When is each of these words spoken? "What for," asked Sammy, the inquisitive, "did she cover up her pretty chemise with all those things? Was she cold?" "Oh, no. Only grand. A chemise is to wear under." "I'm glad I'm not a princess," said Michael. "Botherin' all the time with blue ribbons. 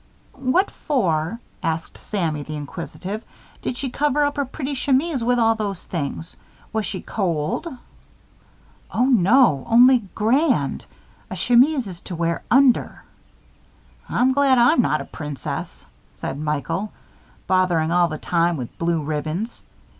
"What 0.33 0.71
for," 0.71 1.39
asked 1.61 1.95
Sammy, 1.95 2.41
the 2.41 2.55
inquisitive, 2.55 3.23
"did 3.61 3.77
she 3.77 3.91
cover 3.91 4.25
up 4.25 4.35
her 4.37 4.45
pretty 4.45 4.73
chemise 4.73 5.23
with 5.23 5.37
all 5.37 5.53
those 5.53 5.83
things? 5.83 6.35
Was 6.73 6.87
she 6.87 7.01
cold?" 7.03 7.67
"Oh, 8.89 9.05
no. 9.05 9.63
Only 9.69 9.99
grand. 10.15 10.87
A 11.29 11.35
chemise 11.35 11.85
is 11.85 11.99
to 11.99 12.15
wear 12.15 12.41
under." 12.49 13.03
"I'm 14.09 14.33
glad 14.33 14.57
I'm 14.57 14.81
not 14.81 15.01
a 15.01 15.05
princess," 15.05 15.85
said 16.15 16.39
Michael. 16.39 16.91
"Botherin' 17.45 17.91
all 17.91 18.07
the 18.07 18.17
time 18.17 18.57
with 18.57 18.75
blue 18.79 19.03
ribbons. 19.03 19.61